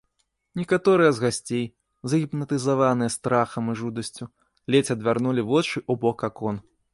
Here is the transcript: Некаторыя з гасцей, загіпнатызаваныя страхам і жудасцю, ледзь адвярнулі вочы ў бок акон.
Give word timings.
Некаторыя 0.59 1.09
з 1.17 1.23
гасцей, 1.25 1.65
загіпнатызаваныя 2.13 3.13
страхам 3.17 3.69
і 3.75 3.77
жудасцю, 3.83 4.25
ледзь 4.77 4.93
адвярнулі 4.97 5.41
вочы 5.51 5.77
ў 5.91 6.05
бок 6.07 6.17
акон. 6.31 6.61